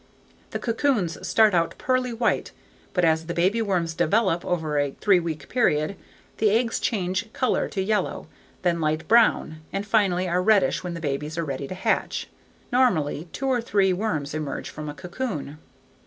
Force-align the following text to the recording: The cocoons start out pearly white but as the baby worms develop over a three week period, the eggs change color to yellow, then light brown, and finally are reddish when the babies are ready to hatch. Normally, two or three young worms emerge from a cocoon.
The 0.49 0.57
cocoons 0.57 1.27
start 1.27 1.53
out 1.53 1.77
pearly 1.77 2.11
white 2.11 2.49
but 2.91 3.05
as 3.05 3.27
the 3.27 3.35
baby 3.35 3.61
worms 3.61 3.93
develop 3.93 4.43
over 4.43 4.79
a 4.79 4.95
three 4.99 5.19
week 5.19 5.47
period, 5.47 5.95
the 6.39 6.49
eggs 6.49 6.79
change 6.79 7.31
color 7.33 7.67
to 7.69 7.79
yellow, 7.83 8.25
then 8.63 8.81
light 8.81 9.07
brown, 9.07 9.57
and 9.71 9.85
finally 9.85 10.27
are 10.27 10.41
reddish 10.41 10.83
when 10.83 10.95
the 10.95 11.01
babies 11.01 11.37
are 11.37 11.45
ready 11.45 11.67
to 11.67 11.75
hatch. 11.75 12.27
Normally, 12.71 13.27
two 13.31 13.45
or 13.45 13.61
three 13.61 13.89
young 13.89 13.99
worms 13.99 14.33
emerge 14.33 14.71
from 14.71 14.89
a 14.89 14.95
cocoon. 14.95 15.59